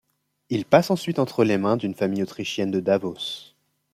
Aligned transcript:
Il 0.49 0.65
passe 0.65 0.89
ensuite 0.89 1.19
entre 1.19 1.43
les 1.43 1.59
mains 1.59 1.77
d'une 1.77 1.93
famille 1.93 2.23
autrichienne 2.23 2.71
de 2.71 2.79
Davos. 2.79 3.53